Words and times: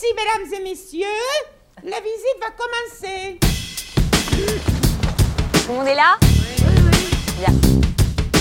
Ici, 0.00 0.14
mesdames 0.14 0.60
et 0.60 0.62
messieurs, 0.62 1.06
la 1.82 1.96
visite 1.98 2.38
va 2.40 2.50
commencer. 2.54 3.40
Tout 5.54 5.72
le 5.72 5.74
monde 5.74 5.88
est 5.88 5.96
là? 5.96 6.14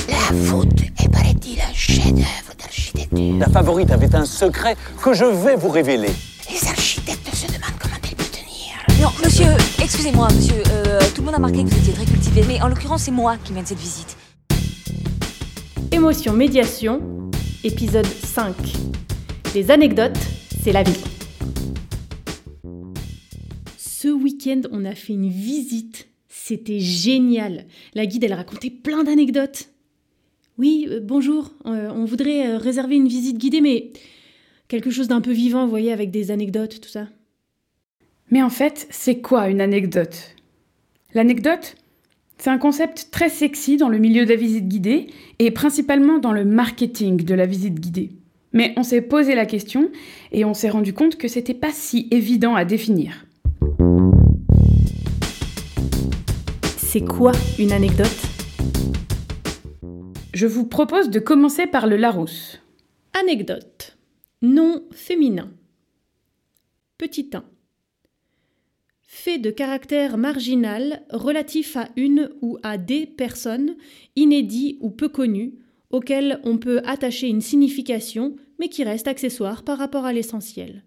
La 0.07 0.35
voûte 0.35 0.67
est, 1.03 1.09
paraît-il, 1.11 1.59
un 1.59 1.73
chef-d'œuvre 1.73 2.53
d'architecture. 2.59 3.39
La 3.39 3.47
favorite 3.49 3.89
avait 3.89 4.13
un 4.13 4.25
secret 4.25 4.77
que 5.01 5.13
je 5.15 5.25
vais 5.25 5.55
vous 5.55 5.69
révéler. 5.69 6.11
Les 6.51 6.67
architectes 6.67 7.33
se 7.33 7.47
demandent 7.47 7.79
comment 7.81 7.95
elle 8.03 8.15
peut 8.15 8.23
tenir. 8.25 9.01
Non, 9.01 9.09
monsieur, 9.25 9.47
excusez-moi, 9.81 10.27
monsieur. 10.35 10.61
euh, 10.71 10.99
tout 11.15 11.21
le 11.21 11.25
monde 11.25 11.33
a 11.33 11.37
remarqué 11.37 11.63
que 11.63 11.69
vous 11.69 11.77
étiez 11.79 11.93
très 11.93 12.05
cultivé, 12.05 12.43
mais 12.47 12.61
en 12.61 12.67
l'occurrence, 12.67 13.01
c'est 13.03 13.11
moi 13.11 13.35
qui 13.43 13.53
mène 13.53 13.65
cette 13.65 13.79
visite. 13.79 14.15
Émotion 15.91 16.33
médiation, 16.33 17.01
épisode 17.63 18.05
5. 18.05 18.53
Les 19.55 19.71
anecdotes, 19.71 20.19
c'est 20.63 20.71
la 20.71 20.83
vie. 20.83 20.93
On 24.71 24.85
a 24.85 24.95
fait 24.95 25.13
une 25.13 25.29
visite. 25.29 26.07
C'était 26.27 26.79
génial. 26.79 27.65
La 27.93 28.05
guide, 28.05 28.23
elle 28.23 28.33
racontait 28.33 28.69
plein 28.69 29.03
d'anecdotes. 29.03 29.69
Oui, 30.57 30.87
euh, 30.89 30.99
bonjour. 31.01 31.53
euh, 31.65 31.91
on 31.93 32.05
voudrait 32.05 32.47
euh, 32.47 32.57
réserver 32.57 32.95
une 32.95 33.07
visite 33.07 33.37
guidée, 33.37 33.61
mais 33.61 33.91
quelque 34.67 34.89
chose 34.89 35.07
d'un 35.07 35.21
peu 35.21 35.31
vivant, 35.31 35.63
vous 35.63 35.69
voyez, 35.69 35.91
avec 35.91 36.11
des 36.11 36.31
anecdotes, 36.31 36.81
tout 36.81 36.89
ça. 36.89 37.07
Mais 38.31 38.41
en 38.41 38.49
fait, 38.49 38.87
c'est 38.89 39.19
quoi 39.19 39.49
une 39.49 39.61
anecdote? 39.61 40.35
L'anecdote, 41.13 41.75
c'est 42.37 42.49
un 42.49 42.57
concept 42.57 43.09
très 43.11 43.29
sexy 43.29 43.77
dans 43.77 43.89
le 43.89 43.99
milieu 43.99 44.25
de 44.25 44.29
la 44.29 44.35
visite 44.35 44.67
guidée 44.67 45.07
et 45.39 45.51
principalement 45.51 46.17
dans 46.17 46.33
le 46.33 46.43
marketing 46.43 47.23
de 47.23 47.33
la 47.33 47.45
visite 47.45 47.79
guidée. 47.79 48.11
Mais 48.53 48.73
on 48.77 48.83
s'est 48.83 49.01
posé 49.01 49.35
la 49.35 49.45
question 49.45 49.91
et 50.31 50.43
on 50.43 50.53
s'est 50.53 50.69
rendu 50.69 50.93
compte 50.93 51.17
que 51.17 51.27
c'était 51.27 51.53
pas 51.53 51.71
si 51.71 52.07
évident 52.11 52.55
à 52.55 52.65
définir. 52.65 53.26
C'est 56.97 57.05
quoi 57.05 57.31
une 57.59 57.73
anecdote? 57.73 58.07
Je 60.33 60.47
vous 60.47 60.65
propose 60.65 61.11
de 61.11 61.19
commencer 61.19 61.67
par 61.67 61.85
le 61.85 61.95
Larousse. 61.95 62.59
Anecdote. 63.13 63.95
Nom 64.41 64.81
féminin. 64.89 65.51
Petit 66.97 67.29
1. 67.31 67.43
Fait 69.03 69.37
de 69.37 69.51
caractère 69.51 70.17
marginal 70.17 71.03
relatif 71.11 71.77
à 71.77 71.87
une 71.97 72.31
ou 72.41 72.57
à 72.63 72.79
des 72.79 73.05
personnes, 73.05 73.75
inédits 74.15 74.79
ou 74.81 74.89
peu 74.89 75.07
connues, 75.07 75.53
auxquelles 75.91 76.39
on 76.45 76.57
peut 76.57 76.81
attacher 76.83 77.27
une 77.27 77.41
signification, 77.41 78.37
mais 78.57 78.69
qui 78.69 78.83
reste 78.83 79.07
accessoire 79.07 79.61
par 79.61 79.77
rapport 79.77 80.05
à 80.05 80.13
l'essentiel. 80.13 80.83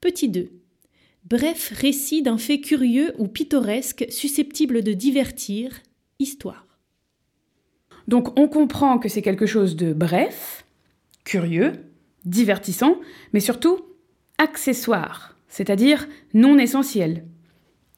Petit 0.00 0.28
2. 0.28 0.63
Bref 1.24 1.72
récit 1.74 2.22
d'un 2.22 2.36
fait 2.36 2.60
curieux 2.60 3.14
ou 3.18 3.28
pittoresque 3.28 4.06
susceptible 4.10 4.82
de 4.82 4.92
divertir, 4.92 5.72
histoire. 6.18 6.66
Donc 8.08 8.38
on 8.38 8.48
comprend 8.48 8.98
que 8.98 9.08
c'est 9.08 9.22
quelque 9.22 9.46
chose 9.46 9.76
de 9.76 9.94
bref, 9.94 10.66
curieux, 11.24 11.72
divertissant, 12.26 12.98
mais 13.32 13.40
surtout 13.40 13.80
accessoire, 14.36 15.36
c'est-à-dire 15.48 16.06
non 16.34 16.58
essentiel. 16.58 17.24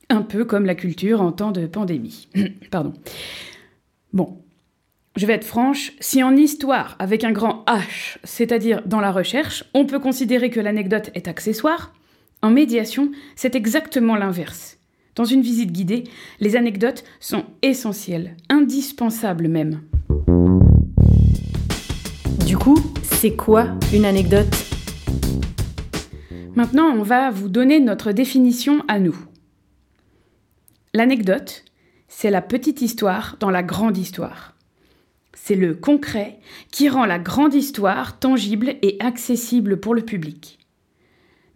Un 0.09 0.23
peu 0.23 0.45
comme 0.45 0.67
la 0.67 0.77
culture 0.77 1.21
en 1.21 1.33
temps 1.33 1.51
de 1.51 1.67
pandémie. 1.67 2.29
Pardon. 2.71 2.93
Bon, 4.13 4.41
je 5.17 5.27
vais 5.27 5.33
être 5.33 5.45
franche, 5.45 5.93
si 5.99 6.23
en 6.23 6.37
histoire, 6.37 6.95
avec 7.01 7.25
un 7.25 7.33
grand 7.33 7.65
H, 7.67 8.19
c'est-à-dire 8.23 8.83
dans 8.87 9.01
la 9.01 9.11
recherche, 9.11 9.65
on 9.75 9.85
peut 9.85 9.99
considérer 9.99 10.49
que 10.49 10.61
l'anecdote 10.61 11.11
est 11.15 11.27
accessoire, 11.27 11.93
en 12.42 12.51
médiation, 12.51 13.11
c'est 13.34 13.55
exactement 13.55 14.17
l'inverse. 14.17 14.79
Dans 15.15 15.25
une 15.25 15.41
visite 15.41 15.73
guidée, 15.73 16.05
les 16.41 16.56
anecdotes 16.56 17.03
sont 17.20 17.45
essentielles, 17.62 18.37
indispensables 18.50 19.49
même. 19.49 19.81
Du 22.47 22.59
coup, 22.59 22.78
c'est 23.03 23.34
quoi 23.34 23.75
une 23.94 24.05
anecdote? 24.05 24.55
Maintenant, 26.55 26.87
on 26.94 27.03
va 27.03 27.31
vous 27.31 27.49
donner 27.49 27.81
notre 27.81 28.12
définition 28.12 28.84
à 28.88 28.99
nous. 28.99 29.16
L'anecdote, 30.94 31.65
c'est 32.09 32.31
la 32.31 32.43
petite 32.43 32.82
histoire 32.82 33.37
dans 33.41 33.50
la 33.50 33.62
grande 33.62 33.99
histoire. 33.99 34.55
C'est 35.34 35.55
le 35.55 35.75
concret 35.75 36.38
qui 36.71 36.88
rend 36.88 37.06
la 37.06 37.19
grande 37.19 37.55
histoire 37.55 38.19
tangible 38.19 38.77
et 38.82 38.97
accessible 39.00 39.81
pour 39.81 39.94
le 39.94 40.03
public. 40.03 40.59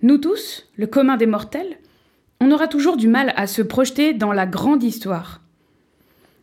Nous 0.02 0.16
tous, 0.16 0.66
le 0.76 0.86
commun 0.86 1.18
des 1.18 1.26
mortels, 1.26 1.76
on 2.40 2.50
aura 2.52 2.68
toujours 2.68 2.96
du 2.96 3.06
mal 3.06 3.34
à 3.36 3.46
se 3.46 3.60
projeter 3.60 4.14
dans 4.14 4.32
la 4.32 4.46
grande 4.46 4.82
histoire. 4.82 5.42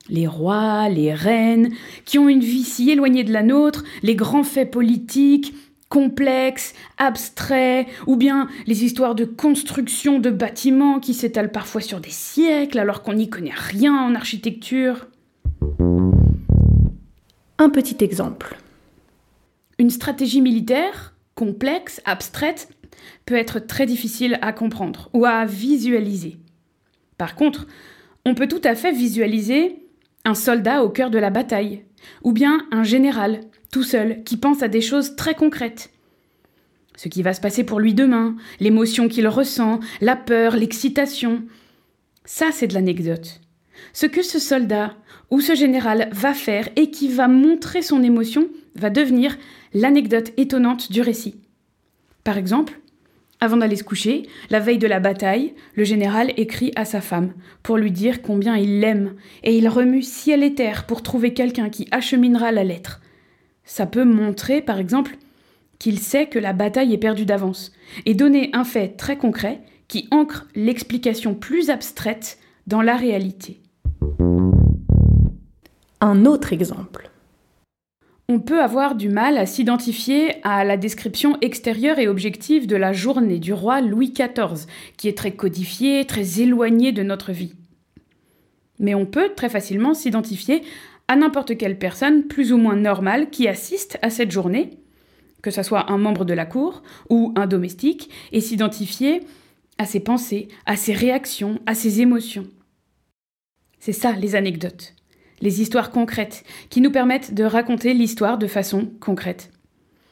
Les 0.10 0.28
rois, 0.28 0.90
les 0.90 1.12
reines, 1.12 1.74
qui 2.06 2.20
ont 2.20 2.30
une 2.30 2.42
vie 2.42 2.64
si 2.64 2.92
éloignée 2.92 3.24
de 3.24 3.34
la 3.34 3.42
nôtre, 3.42 3.84
les 4.04 4.16
grands 4.16 4.44
faits 4.44 4.70
politiques, 4.70 5.56
complexes, 5.90 6.76
abstraits, 7.00 7.88
ou 8.06 8.16
bien 8.16 8.48
les 8.68 8.84
histoires 8.84 9.16
de 9.16 9.26
construction 9.26 10.20
de 10.20 10.30
bâtiments 10.30 11.00
qui 11.00 11.16
s'étalent 11.16 11.52
parfois 11.52 11.82
sur 11.82 12.00
des 12.00 12.12
siècles 12.12 12.78
alors 12.78 13.02
qu'on 13.02 13.14
n'y 13.14 13.30
connaît 13.30 13.50
rien 13.56 13.96
en 13.96 14.14
architecture. 14.14 15.08
Un 17.58 17.70
petit 17.70 18.04
exemple. 18.04 18.58
Une 19.80 19.90
stratégie 19.90 20.42
militaire, 20.42 21.16
complexe, 21.34 22.02
abstraite, 22.06 22.70
peut 23.26 23.36
être 23.36 23.60
très 23.60 23.86
difficile 23.86 24.38
à 24.42 24.54
comprendre 24.54 25.10
ou 25.14 25.26
à 25.26 25.46
visualiser. 25.46 26.38
Par 27.18 27.36
contre, 27.36 27.68
on 28.26 28.36
peut 28.36 28.48
tout 28.48 28.62
à 28.64 28.76
fait 28.76 28.92
visualiser 28.92 29.88
un 30.26 30.36
soldat 30.36 30.84
au 30.84 30.90
cœur 30.90 31.10
de 31.10 31.18
la 31.18 31.30
bataille, 31.30 31.86
ou 32.24 32.34
bien 32.34 32.66
un 32.72 32.84
général, 32.84 33.42
tout 33.72 33.84
seul, 33.84 34.24
qui 34.24 34.38
pense 34.38 34.62
à 34.62 34.68
des 34.68 34.82
choses 34.82 35.16
très 35.16 35.36
concrètes. 35.36 35.92
Ce 36.98 37.08
qui 37.08 37.22
va 37.22 37.34
se 37.34 37.42
passer 37.42 37.64
pour 37.64 37.80
lui 37.80 37.94
demain, 37.94 38.36
l'émotion 38.60 39.08
qu'il 39.08 39.28
ressent, 39.28 39.80
la 40.02 40.16
peur, 40.16 40.58
l'excitation. 40.58 41.44
Ça, 42.26 42.48
c'est 42.52 42.68
de 42.68 42.74
l'anecdote. 42.74 43.40
Ce 43.94 44.06
que 44.06 44.22
ce 44.22 44.40
soldat 44.40 44.96
ou 45.30 45.40
ce 45.40 45.56
général 45.56 46.10
va 46.12 46.34
faire 46.34 46.68
et 46.76 46.92
qui 46.92 47.08
va 47.08 47.28
montrer 47.28 47.82
son 47.82 48.04
émotion 48.04 48.50
va 48.76 48.90
devenir 48.90 49.38
l'anecdote 49.74 50.32
étonnante 50.38 50.92
du 50.92 51.02
récit. 51.02 51.36
Par 52.24 52.38
exemple, 52.38 52.80
avant 53.40 53.58
d'aller 53.58 53.76
se 53.76 53.84
coucher, 53.84 54.28
la 54.50 54.60
veille 54.60 54.80
de 54.80 54.88
la 54.88 55.00
bataille, 55.00 55.54
le 55.76 55.84
général 55.84 56.34
écrit 56.38 56.72
à 56.76 56.86
sa 56.86 57.02
femme 57.02 57.34
pour 57.62 57.78
lui 57.78 57.92
dire 57.92 58.22
combien 58.22 58.58
il 58.58 58.80
l'aime, 58.80 59.14
et 59.44 59.56
il 59.56 59.68
remue 59.68 60.02
ciel 60.02 60.44
et 60.44 60.56
terre 60.56 60.86
pour 60.86 61.04
trouver 61.04 61.34
quelqu'un 61.34 61.70
qui 61.70 61.88
acheminera 61.92 62.52
la 62.52 62.64
lettre. 62.64 63.02
Ça 63.64 63.86
peut 63.86 64.06
montrer, 64.06 64.62
par 64.62 64.80
exemple, 64.80 65.18
qu'il 65.78 66.00
sait 66.00 66.28
que 66.28 66.40
la 66.40 66.54
bataille 66.54 66.94
est 66.94 66.98
perdue 66.98 67.26
d'avance, 67.26 67.74
et 68.06 68.16
donner 68.16 68.50
un 68.54 68.64
fait 68.64 68.98
très 68.98 69.18
concret 69.18 69.62
qui 69.88 70.08
ancre 70.10 70.48
l'explication 70.56 71.36
plus 71.36 71.70
abstraite 71.70 72.40
dans 72.66 72.82
la 72.82 72.96
réalité. 72.96 73.62
Un 76.02 76.26
autre 76.26 76.54
exemple. 76.54 77.10
On 78.30 78.40
peut 78.40 78.62
avoir 78.62 78.96
du 78.96 79.08
mal 79.08 79.38
à 79.38 79.46
s'identifier 79.46 80.46
à 80.46 80.66
la 80.66 80.76
description 80.76 81.38
extérieure 81.40 81.98
et 81.98 82.10
objective 82.10 82.68
de 82.68 82.76
la 82.76 82.92
journée 82.92 83.40
du 83.40 83.54
roi 83.54 83.80
Louis 83.80 84.12
XIV, 84.12 84.68
qui 84.98 85.08
est 85.08 85.18
très 85.18 85.32
codifiée, 85.32 86.04
très 86.04 86.42
éloignée 86.42 86.92
de 86.92 87.04
notre 87.04 87.32
vie. 87.32 87.54
Mais 88.80 88.96
on 88.96 89.06
peut 89.06 89.30
très 89.34 89.48
facilement 89.48 89.94
s'identifier 89.94 90.62
à 91.08 91.16
n'importe 91.16 91.58
quelle 91.58 91.80
personne 91.80 92.28
plus 92.28 92.52
ou 92.52 92.58
moins 92.58 92.76
normale 92.76 93.30
qui 93.30 93.48
assiste 93.48 93.98
à 94.02 94.10
cette 94.10 94.32
journée, 94.32 94.72
que 95.42 95.50
ce 95.50 95.64
soit 95.64 95.90
un 95.90 95.98
membre 95.98 96.26
de 96.26 96.34
la 96.34 96.46
cour 96.46 96.84
ou 97.10 97.32
un 97.38 97.48
domestique, 97.48 98.10
et 98.34 98.42
s'identifier 98.42 99.22
à 99.78 99.86
ses 99.86 100.02
pensées, 100.02 100.50
à 100.66 100.76
ses 100.76 100.92
réactions, 100.92 101.62
à 101.66 101.74
ses 101.74 102.02
émotions. 102.02 102.48
C'est 103.80 103.94
ça 103.94 104.12
les 104.12 104.36
anecdotes 104.36 104.97
les 105.42 105.62
histoires 105.62 105.92
concrètes, 105.92 106.44
qui 106.70 106.82
nous 106.82 106.92
permettent 106.92 107.34
de 107.34 107.44
raconter 107.44 107.94
l'histoire 107.94 108.38
de 108.38 108.48
façon 108.48 108.90
concrète. 109.00 109.52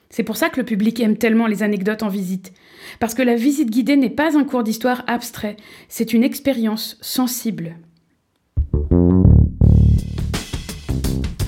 C'est 0.10 0.24
pour 0.24 0.38
ça 0.38 0.50
que 0.50 0.60
le 0.60 0.66
public 0.66 1.00
aime 1.00 1.18
tellement 1.18 1.48
les 1.48 1.64
anecdotes 1.64 2.04
en 2.04 2.10
visite, 2.10 2.54
parce 3.00 3.14
que 3.14 3.22
la 3.22 3.36
visite 3.36 3.70
guidée 3.70 3.98
n'est 3.98 4.10
pas 4.10 4.38
un 4.38 4.44
cours 4.44 4.64
d'histoire 4.64 5.04
abstrait, 5.08 5.58
c'est 5.90 6.14
une 6.14 6.24
expérience 6.24 6.98
sensible. 7.02 7.76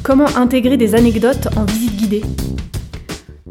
Comment 0.04 0.36
intégrer 0.36 0.78
des 0.78 0.96
anecdotes 0.96 1.48
en 1.58 1.66
visite 1.66 1.96
guidée? 1.98 2.22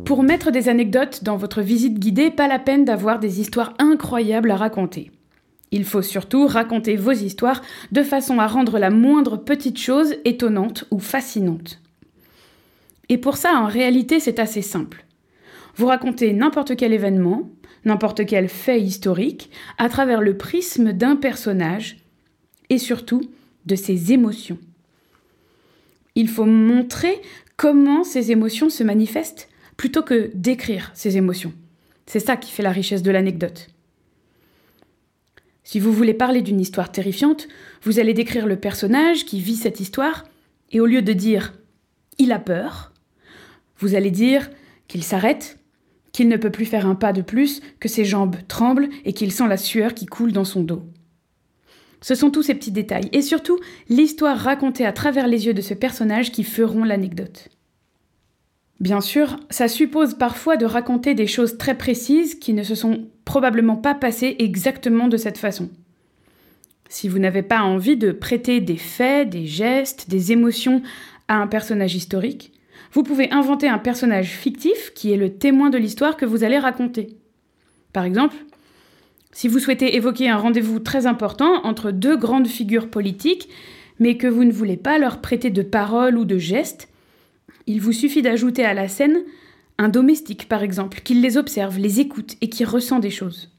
Pour 0.05 0.23
mettre 0.23 0.51
des 0.51 0.69
anecdotes 0.69 1.25
dans 1.25 1.37
votre 1.37 1.63
visite 1.63 1.99
guidée, 1.99 2.31
pas 2.31 2.49
la 2.49 2.59
peine 2.59 2.85
d'avoir 2.85 3.19
des 3.19 3.41
histoires 3.41 3.75
incroyables 3.79 4.51
à 4.51 4.57
raconter. 4.57 5.11
Il 5.73 5.85
faut 5.85 6.03
surtout 6.03 6.47
raconter 6.47 6.97
vos 6.97 7.13
histoires 7.13 7.63
de 7.93 8.03
façon 8.03 8.39
à 8.39 8.47
rendre 8.47 8.79
la 8.79 8.91
moindre 8.91 9.37
petite 9.37 9.79
chose 9.79 10.15
étonnante 10.25 10.85
ou 10.91 10.99
fascinante. 10.99 11.81
Et 13.09 13.19
pour 13.19 13.37
ça, 13.37 13.55
en 13.55 13.67
réalité, 13.67 14.21
c'est 14.21 14.39
assez 14.39 14.63
simple. 14.63 15.05
Vous 15.77 15.87
racontez 15.87 16.33
n'importe 16.33 16.77
quel 16.77 16.93
événement, 16.93 17.51
n'importe 17.85 18.27
quel 18.27 18.49
fait 18.49 18.81
historique, 18.81 19.51
à 19.79 19.89
travers 19.89 20.21
le 20.21 20.37
prisme 20.37 20.93
d'un 20.93 21.17
personnage 21.17 21.99
et 22.71 22.79
surtout 22.79 23.23
de 23.67 23.75
ses 23.75 24.13
émotions. 24.13 24.59
Il 26.15 26.29
faut 26.29 26.47
montrer 26.47 27.21
comment 27.57 28.05
ces 28.05 28.33
émotions 28.33 28.71
se 28.71 28.83
manifestent 28.83 29.49
plutôt 29.77 30.03
que 30.03 30.31
d'écrire 30.35 30.91
ces 30.95 31.17
émotions. 31.17 31.53
C'est 32.07 32.21
ça 32.21 32.37
qui 32.37 32.51
fait 32.51 32.63
la 32.63 32.71
richesse 32.71 33.03
de 33.03 33.11
l'anecdote. 33.11 33.69
Si 35.67 35.81
vous 35.81 35.93
voulez 35.93 36.15
parler 36.15 36.43
d'une 36.43 36.61
histoire 36.61 36.93
terrifiante, 36.93 37.49
vous 37.83 37.99
allez 37.99 38.15
décrire 38.15 38.47
le 38.47 38.55
personnage 38.55 39.25
qui 39.25 39.41
vit 39.41 39.57
cette 39.57 39.81
histoire, 39.81 40.23
et 40.71 40.79
au 40.79 40.87
lieu 40.87 41.03
de 41.03 41.13
dire 41.13 41.55
il 42.19 42.31
a 42.31 42.39
peur, 42.39 42.93
vous 43.79 43.97
allez 43.97 44.13
dire 44.13 44.49
qu'il 44.87 45.03
s'arrête, 45.03 45.59
qu'il 46.13 46.29
ne 46.29 46.37
peut 46.37 46.53
plus 46.53 46.67
faire 46.67 46.87
un 46.87 46.95
pas 46.95 47.13
de 47.13 47.21
plus, 47.21 47.63
que 47.81 47.89
ses 47.89 48.05
jambes 48.05 48.37
tremblent 48.47 48.89
et 49.05 49.13
qu'il 49.13 49.33
sent 49.33 49.49
la 49.49 49.57
sueur 49.57 49.93
qui 49.93 50.07
coule 50.07 50.31
dans 50.31 50.45
son 50.45 50.63
dos. 50.63 50.85
Ce 52.01 52.15
sont 52.15 52.31
tous 52.31 52.45
ces 52.45 52.55
petits 52.55 52.71
détails, 52.71 53.09
et 53.11 53.21
surtout 53.21 53.59
l'histoire 53.89 54.39
racontée 54.39 54.87
à 54.87 54.93
travers 54.93 55.27
les 55.27 55.47
yeux 55.47 55.55
de 55.55 55.63
ce 55.63 55.75
personnage 55.75 56.31
qui 56.31 56.45
feront 56.45 56.85
l'anecdote. 56.85 57.49
Bien 58.79 59.01
sûr, 59.01 59.37
ça 59.51 59.67
suppose 59.67 60.15
parfois 60.15 60.57
de 60.57 60.65
raconter 60.65 61.15
des 61.15 61.27
choses 61.27 61.59
très 61.59 61.77
précises 61.77 62.37
qui 62.37 62.53
ne 62.53 62.63
se 62.63 62.77
sont 62.77 63.09
probablement 63.27 63.77
pas 63.77 63.95
passées 63.95 64.37
exactement 64.39 65.09
de 65.09 65.19
cette 65.19 65.37
façon. 65.37 65.69
Si 66.89 67.09
vous 67.09 67.19
n'avez 67.19 67.43
pas 67.43 67.61
envie 67.61 67.99
de 67.99 68.13
prêter 68.13 68.61
des 68.61 68.77
faits, 68.77 69.29
des 69.29 69.45
gestes, 69.45 70.09
des 70.09 70.33
émotions 70.33 70.81
à 71.29 71.37
un 71.37 71.49
personnage 71.49 71.95
historique, 71.95 72.53
vous 72.93 73.03
pouvez 73.03 73.31
inventer 73.33 73.69
un 73.69 73.79
personnage 73.79 74.29
fictif 74.29 74.93
qui 74.95 75.13
est 75.13 75.17
le 75.17 75.35
témoin 75.35 75.69
de 75.69 75.77
l'histoire 75.77 76.17
que 76.17 76.25
vous 76.25 76.45
allez 76.45 76.59
raconter. 76.59 77.09
Par 77.93 78.05
exemple, 78.05 78.37
si 79.33 79.49
vous 79.49 79.59
souhaitez 79.59 79.97
évoquer 79.97 80.31
un 80.31 80.39
rendez-vous 80.39 80.79
très 80.79 81.07
important 81.07 81.65
entre 81.65 81.91
deux 81.91 82.17
grandes 82.17 82.47
figures 82.47 82.89
politiques, 82.89 83.49
mais 83.99 84.17
que 84.17 84.29
vous 84.29 84.45
ne 84.45 84.53
voulez 84.53 84.77
pas 84.77 84.99
leur 84.99 85.21
prêter 85.21 85.51
de 85.51 85.63
paroles 85.63 86.17
ou 86.17 86.25
de 86.25 86.39
gestes, 86.39 86.89
il 87.67 87.81
vous 87.81 87.93
suffit 87.93 88.23
d'ajouter 88.23 88.65
à 88.65 88.73
la 88.73 88.87
scène 88.87 89.25
un 89.79 89.89
domestique, 89.89 90.49
par 90.49 90.63
exemple, 90.63 91.01
qui 91.03 91.15
les 91.15 91.37
observe, 91.37 91.79
les 91.79 92.01
écoute 92.01 92.37
et 92.41 92.49
qui 92.49 92.65
ressent 92.65 92.99
des 92.99 93.11
choses. 93.11 93.51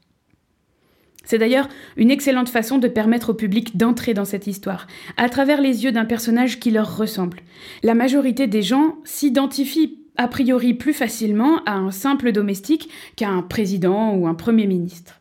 C'est 1.24 1.38
d'ailleurs 1.38 1.68
une 1.96 2.10
excellente 2.10 2.48
façon 2.48 2.78
de 2.78 2.88
permettre 2.88 3.30
au 3.30 3.34
public 3.34 3.76
d'entrer 3.76 4.14
dans 4.14 4.24
cette 4.24 4.46
histoire, 4.46 4.86
à 5.18 5.28
travers 5.28 5.60
les 5.60 5.84
yeux 5.84 5.92
d'un 5.92 6.06
personnage 6.06 6.58
qui 6.58 6.70
leur 6.70 6.96
ressemble. 6.96 7.40
La 7.82 7.94
majorité 7.94 8.46
des 8.46 8.62
gens 8.62 8.96
s'identifient 9.04 9.98
a 10.16 10.26
priori 10.26 10.74
plus 10.74 10.94
facilement 10.94 11.62
à 11.64 11.74
un 11.74 11.90
simple 11.90 12.32
domestique 12.32 12.88
qu'à 13.14 13.28
un 13.28 13.42
président 13.42 14.14
ou 14.14 14.26
un 14.26 14.34
premier 14.34 14.66
ministre. 14.66 15.20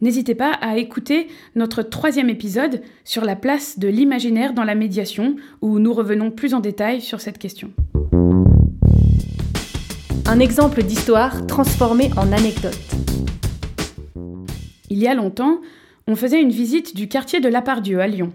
N'hésitez 0.00 0.36
pas 0.36 0.52
à 0.52 0.76
écouter 0.76 1.26
notre 1.56 1.82
troisième 1.82 2.30
épisode 2.30 2.82
sur 3.04 3.24
la 3.24 3.34
place 3.34 3.78
de 3.80 3.88
l'imaginaire 3.88 4.54
dans 4.54 4.64
la 4.64 4.76
médiation, 4.76 5.34
où 5.60 5.80
nous 5.80 5.92
revenons 5.92 6.30
plus 6.30 6.54
en 6.54 6.60
détail 6.60 7.00
sur 7.00 7.20
cette 7.20 7.38
question. 7.38 7.72
Un 10.30 10.40
exemple 10.40 10.82
d'histoire 10.82 11.46
transformée 11.46 12.10
en 12.18 12.32
anecdote. 12.32 12.78
Il 14.90 14.98
y 14.98 15.08
a 15.08 15.14
longtemps, 15.14 15.62
on 16.06 16.16
faisait 16.16 16.42
une 16.42 16.50
visite 16.50 16.94
du 16.94 17.08
quartier 17.08 17.40
de 17.40 17.48
Lapardieu 17.48 18.00
à 18.00 18.06
Lyon. 18.06 18.34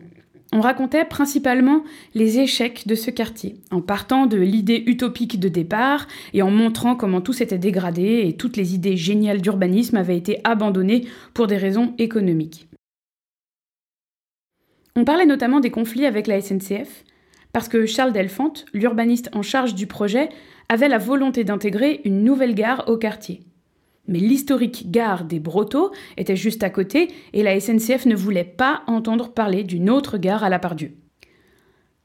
On 0.54 0.62
racontait 0.62 1.06
principalement 1.06 1.84
les 2.16 2.40
échecs 2.40 2.88
de 2.88 2.95
ce 2.95 3.12
quartier, 3.12 3.57
en 3.69 3.80
partant 3.80 4.25
de 4.25 4.38
l'idée 4.38 4.81
utopique 4.88 5.40
de 5.40 5.50
départ 5.50 6.07
et 6.34 6.42
en 6.42 6.50
montrant 6.50 6.95
comment 6.95 7.22
tout 7.22 7.31
s'était 7.31 7.60
dégradé 7.60 8.24
et 8.25 8.36
toutes 8.38 8.57
les 8.57 8.74
idées 8.74 8.98
géniales 8.98 9.44
d'urbanisme 9.44 9.98
avaient 9.98 10.18
été 10.18 10.42
abandonnées 10.46 11.06
pour 11.36 11.46
des 11.46 11.57
raisons 11.57 11.94
économiques. 12.00 12.69
On 14.96 15.06
parlait 15.06 15.28
notamment 15.28 15.60
des 15.60 15.69
conflits 15.69 16.07
avec 16.07 16.25
la 16.25 16.42
SNCF, 16.42 17.04
parce 17.51 17.68
que 17.68 17.86
Charles 17.86 18.13
Delphante, 18.13 18.66
l'urbaniste 18.74 19.30
en 19.34 19.44
charge 19.44 19.75
du 19.75 19.86
projet, 19.86 20.30
avait 20.69 20.89
la 20.89 20.98
volonté 20.98 21.44
d'intégrer 21.44 22.01
une 22.06 22.24
nouvelle 22.24 22.56
gare 22.56 22.83
au 22.88 22.98
quartier. 22.98 23.42
Mais 24.07 24.19
l'historique 24.19 24.92
gare 24.92 25.24
des 25.24 25.39
Brotteaux 25.39 25.92
était 26.18 26.36
juste 26.36 26.63
à 26.63 26.69
côté 26.69 27.10
et 27.31 27.44
la 27.44 27.60
SNCF 27.60 28.06
ne 28.06 28.15
voulait 28.15 28.44
pas 28.44 28.83
entendre 28.88 29.31
parler 29.31 29.63
d'une 29.63 29.89
autre 29.89 30.18
gare 30.18 30.44
à 30.44 30.50
la 30.50 30.60
Pardieu. 30.60 30.92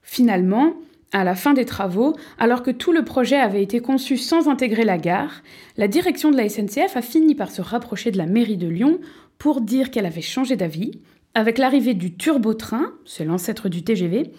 Finalement, 0.01 0.73
à 1.11 1.23
la 1.23 1.35
fin 1.35 1.53
des 1.53 1.65
travaux, 1.65 2.15
alors 2.37 2.63
que 2.63 2.71
tout 2.71 2.91
le 2.91 3.03
projet 3.03 3.37
avait 3.37 3.63
été 3.63 3.79
conçu 3.79 4.15
sans 4.15 4.47
intégrer 4.47 4.85
la 4.85 4.97
gare, 4.97 5.41
la 5.75 5.87
direction 5.87 6.31
de 6.31 6.37
la 6.37 6.47
SNCF 6.47 6.95
a 6.95 7.01
fini 7.01 7.35
par 7.35 7.51
se 7.51 7.61
rapprocher 7.61 8.11
de 8.11 8.17
la 8.17 8.27
mairie 8.27 8.57
de 8.57 8.67
Lyon 8.67 8.99
pour 9.37 9.61
dire 9.61 9.91
qu'elle 9.91 10.05
avait 10.05 10.21
changé 10.21 10.55
d'avis. 10.55 11.01
Avec 11.35 11.57
l'arrivée 11.57 11.93
du 11.93 12.15
turbotrain, 12.15 12.93
c'est 13.05 13.25
l'ancêtre 13.25 13.69
du 13.69 13.83
TGV, 13.83 14.31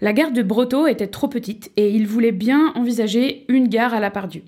la 0.00 0.12
gare 0.12 0.30
de 0.30 0.42
Brotteaux 0.42 0.86
était 0.86 1.06
trop 1.06 1.28
petite 1.28 1.72
et 1.76 1.90
ils 1.90 2.06
voulaient 2.06 2.32
bien 2.32 2.72
envisager 2.74 3.44
une 3.48 3.68
gare 3.68 3.94
à 3.94 4.00
la 4.00 4.10
Pardieu. 4.10 4.42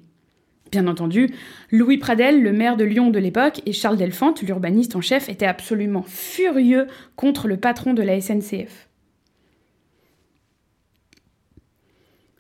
Bien 0.71 0.87
entendu, 0.87 1.31
Louis 1.73 1.97
Pradel, 1.97 2.43
le 2.43 2.53
maire 2.53 2.77
de 2.77 2.85
Lyon 2.85 3.11
de 3.11 3.19
l'époque, 3.19 3.63
et 3.65 3.73
Charles 3.73 3.97
Delphante, 3.97 4.43
l'urbaniste 4.43 4.97
en 4.97 5.01
chef, 5.01 5.31
étaient 5.31 5.47
absolument 5.47 6.05
furieux 6.07 6.87
contre 7.17 7.49
le 7.49 7.57
patron 7.57 7.95
de 7.95 8.03
la 8.03 8.21
SNCF. 8.21 8.89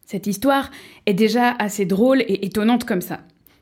Cette 0.04 0.26
histoire 0.26 0.70
est 1.06 1.14
déjà 1.14 1.50
assez 1.52 1.86
drôle 1.86 2.22
et 2.22 2.44
étonnante 2.44 2.84
comme 2.84 3.00
ça. 3.00 3.20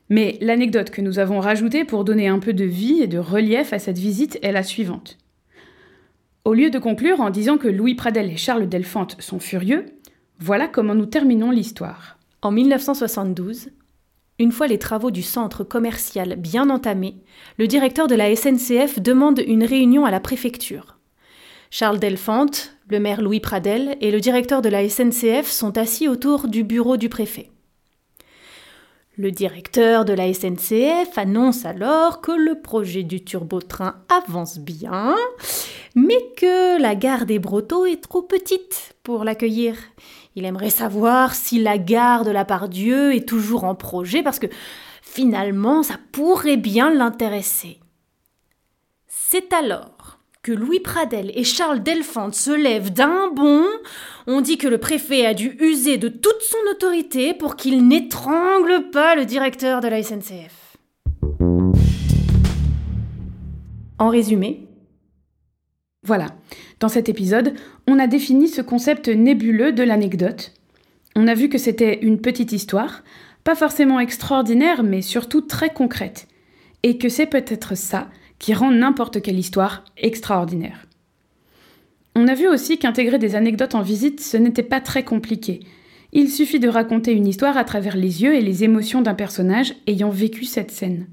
Mais 0.09 0.37
l'anecdote 0.41 0.89
que 0.89 1.01
nous 1.01 1.19
avons 1.19 1.39
rajoutée 1.39 1.83
pour 1.85 2.03
donner 2.03 2.27
un 2.27 2.39
peu 2.39 2.53
de 2.53 2.63
vie 2.65 3.01
et 3.01 3.07
de 3.07 3.17
relief 3.17 3.73
à 3.73 3.79
cette 3.79 3.97
visite 3.97 4.39
est 4.41 4.53
la 4.53 4.63
suivante. 4.63 5.17
Au 6.47 6.53
lieu 6.53 6.69
de 6.69 6.79
conclure 6.79 7.19
en 7.19 7.29
disant 7.29 7.57
que 7.57 7.67
Louis 7.67 7.93
Pradel 7.93 8.31
et 8.31 8.37
Charles 8.37 8.69
Delphante 8.69 9.17
sont 9.19 9.41
furieux, 9.41 9.83
voilà 10.39 10.69
comment 10.69 10.95
nous 10.95 11.05
terminons 11.05 11.51
l'histoire. 11.51 12.17
En 12.41 12.51
1972, 12.51 13.71
une 14.39 14.53
fois 14.53 14.67
les 14.67 14.79
travaux 14.79 15.11
du 15.11 15.23
centre 15.23 15.65
commercial 15.65 16.37
bien 16.37 16.69
entamés, 16.69 17.17
le 17.57 17.67
directeur 17.67 18.07
de 18.07 18.15
la 18.15 18.33
SNCF 18.33 19.01
demande 19.01 19.43
une 19.45 19.65
réunion 19.65 20.05
à 20.05 20.09
la 20.09 20.21
préfecture. 20.21 20.97
Charles 21.69 21.99
Delphante, 21.99 22.77
le 22.87 23.01
maire 23.01 23.21
Louis 23.21 23.41
Pradel 23.41 23.97
et 23.99 24.09
le 24.09 24.21
directeur 24.21 24.61
de 24.61 24.69
la 24.69 24.87
SNCF 24.87 25.47
sont 25.47 25.77
assis 25.77 26.07
autour 26.07 26.47
du 26.47 26.63
bureau 26.63 26.95
du 26.95 27.09
préfet. 27.09 27.51
Le 29.17 29.31
directeur 29.31 30.05
de 30.05 30.13
la 30.13 30.31
SNCF 30.33 31.17
annonce 31.17 31.65
alors 31.65 32.21
que 32.21 32.31
le 32.31 32.61
projet 32.61 33.03
du 33.03 33.21
turbotrain 33.21 33.95
avance 34.07 34.59
bien, 34.59 35.13
mais 35.97 36.31
que 36.37 36.79
la 36.79 36.93
gare 36.93 37.25
des 37.25 37.39
Brotteaux 37.39 37.87
est 37.87 38.03
trop 38.03 38.21
petite 38.21 38.93
pour 39.01 39.23
l'accueillir. 39.23 39.75
Il 40.35 40.45
aimerait 40.45 40.69
savoir 40.69 41.33
si 41.33 41.59
la 41.59 41.79
gare 41.79 42.23
de 42.23 42.29
la 42.29 42.45
Pardieu 42.45 43.15
est 43.15 43.27
toujours 43.27 43.63
en 43.63 43.73
projet 43.73 44.21
parce 44.21 44.37
que 44.37 44.45
finalement 45.01 45.81
ça 45.81 45.95
pourrait 46.11 46.55
bien 46.55 46.93
l'intéresser. 46.93 47.79
C'est 49.07 49.51
alors 49.53 50.19
que 50.43 50.51
Louis 50.51 50.81
Pradel 50.81 51.31
et 51.33 51.43
Charles 51.43 51.81
Delphante 51.81 52.35
se 52.35 52.51
lèvent 52.51 52.93
d'un 52.93 53.29
bond. 53.29 53.65
On 54.27 54.41
dit 54.41 54.59
que 54.59 54.67
le 54.67 54.77
préfet 54.77 55.25
a 55.25 55.33
dû 55.33 55.57
user 55.59 55.97
de 55.97 56.09
toute 56.09 56.41
son 56.41 56.75
autorité 56.75 57.33
pour 57.33 57.55
qu'il 57.55 57.87
n'étrangle 57.87 58.91
pas 58.91 59.15
le 59.15 59.25
directeur 59.25 59.81
de 59.81 59.87
la 59.87 60.03
SNCF. 60.03 60.77
En 63.97 64.09
résumé, 64.09 64.66
voilà, 66.07 66.27
dans 66.79 66.87
cet 66.87 67.09
épisode, 67.09 67.53
on 67.85 67.99
a 67.99 68.07
défini 68.07 68.47
ce 68.47 68.61
concept 68.61 69.09
nébuleux 69.09 69.73
de 69.73 69.83
l'anecdote. 69.83 70.53
On 71.17 71.27
a 71.27 71.33
vu 71.33 71.49
que 71.49 71.57
c'était 71.57 71.99
une 72.01 72.21
petite 72.21 72.53
histoire, 72.53 73.03
pas 73.43 73.55
forcément 73.55 73.99
extraordinaire, 73.99 74.83
mais 74.83 75.01
surtout 75.01 75.41
très 75.41 75.73
concrète, 75.73 76.29
et 76.83 76.97
que 76.97 77.09
c'est 77.09 77.25
peut-être 77.25 77.75
ça 77.75 78.07
qui 78.39 78.53
rend 78.53 78.71
n'importe 78.71 79.21
quelle 79.21 79.37
histoire 79.37 79.83
extraordinaire. 79.97 80.85
On 82.15 82.29
a 82.29 82.35
vu 82.35 82.47
aussi 82.47 82.77
qu'intégrer 82.77 83.19
des 83.19 83.35
anecdotes 83.35 83.75
en 83.75 83.81
visite, 83.81 84.21
ce 84.21 84.37
n'était 84.37 84.63
pas 84.63 84.79
très 84.79 85.03
compliqué. 85.03 85.59
Il 86.13 86.31
suffit 86.31 86.61
de 86.61 86.69
raconter 86.69 87.11
une 87.11 87.27
histoire 87.27 87.57
à 87.57 87.65
travers 87.65 87.97
les 87.97 88.23
yeux 88.23 88.33
et 88.33 88.41
les 88.41 88.63
émotions 88.63 89.01
d'un 89.01 89.13
personnage 89.13 89.75
ayant 89.87 90.09
vécu 90.09 90.45
cette 90.45 90.71
scène. 90.71 91.07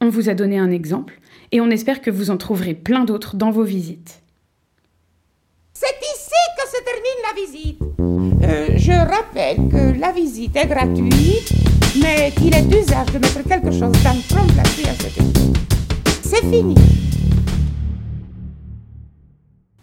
On 0.00 0.08
vous 0.08 0.28
a 0.28 0.34
donné 0.34 0.58
un 0.58 0.72
exemple, 0.72 1.20
et 1.52 1.60
on 1.60 1.70
espère 1.70 2.00
que 2.00 2.10
vous 2.10 2.30
en 2.30 2.36
trouverez 2.36 2.74
plein 2.74 3.04
d'autres 3.04 3.36
dans 3.36 3.52
vos 3.52 3.62
visites. 3.62 4.22
C'est 5.72 5.86
ici 5.86 6.40
que 6.56 6.68
se 6.68 6.82
termine 6.84 7.22
la 7.34 7.40
visite. 7.40 7.78
Euh, 8.42 8.68
je 8.76 8.92
rappelle 8.92 9.68
que 9.68 9.98
la 9.98 10.12
visite 10.12 10.54
est 10.56 10.66
gratuite, 10.66 11.52
mais 12.00 12.32
qu'il 12.36 12.54
est 12.54 12.62
d'usage 12.62 13.06
de 13.12 13.18
mettre 13.18 13.42
quelque 13.48 13.70
chose 13.70 13.92
dans 14.02 14.12
le 14.12 14.52
placé 14.52 14.88
à 14.88 14.94
cette 14.94 15.22
C'est 16.22 16.42
fini. 16.42 16.74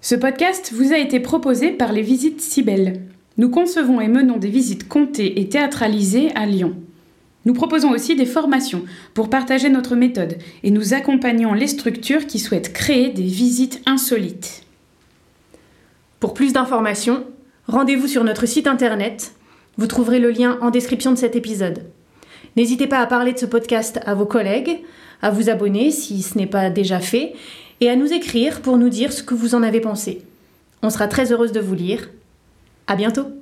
Ce 0.01 0.15
podcast 0.15 0.73
vous 0.73 0.93
a 0.93 0.97
été 0.97 1.19
proposé 1.19 1.71
par 1.71 1.93
les 1.93 2.01
Visites 2.01 2.41
Cybelles. 2.41 3.01
Nous 3.37 3.49
concevons 3.49 4.01
et 4.01 4.07
menons 4.07 4.37
des 4.37 4.49
visites 4.49 4.87
comptées 4.87 5.39
et 5.39 5.49
théâtralisées 5.49 6.31
à 6.35 6.45
Lyon. 6.45 6.75
Nous 7.45 7.53
proposons 7.53 7.91
aussi 7.91 8.15
des 8.15 8.25
formations 8.25 8.83
pour 9.13 9.29
partager 9.29 9.69
notre 9.69 9.95
méthode 9.95 10.37
et 10.63 10.69
nous 10.69 10.93
accompagnons 10.93 11.53
les 11.53 11.67
structures 11.67 12.27
qui 12.27 12.39
souhaitent 12.39 12.73
créer 12.73 13.09
des 13.09 13.23
visites 13.23 13.81
insolites. 13.85 14.63
Pour 16.19 16.35
plus 16.35 16.53
d'informations, 16.53 17.23
rendez-vous 17.71 18.07
sur 18.07 18.23
notre 18.23 18.45
site 18.45 18.67
internet. 18.67 19.31
Vous 19.77 19.87
trouverez 19.87 20.19
le 20.19 20.29
lien 20.29 20.57
en 20.61 20.69
description 20.69 21.11
de 21.11 21.17
cet 21.17 21.35
épisode. 21.35 21.83
N'hésitez 22.57 22.85
pas 22.85 22.99
à 22.99 23.07
parler 23.07 23.31
de 23.31 23.39
ce 23.39 23.45
podcast 23.45 23.99
à 24.05 24.13
vos 24.13 24.25
collègues, 24.25 24.81
à 25.21 25.31
vous 25.31 25.49
abonner 25.49 25.89
si 25.91 26.21
ce 26.21 26.37
n'est 26.37 26.47
pas 26.47 26.69
déjà 26.69 26.99
fait, 26.99 27.33
et 27.79 27.89
à 27.89 27.95
nous 27.95 28.11
écrire 28.11 28.61
pour 28.61 28.77
nous 28.77 28.89
dire 28.89 29.13
ce 29.13 29.23
que 29.23 29.33
vous 29.33 29.55
en 29.55 29.63
avez 29.63 29.79
pensé. 29.79 30.21
On 30.83 30.89
sera 30.89 31.07
très 31.07 31.31
heureuse 31.31 31.53
de 31.53 31.61
vous 31.61 31.75
lire. 31.75 32.09
À 32.87 32.95
bientôt! 32.95 33.40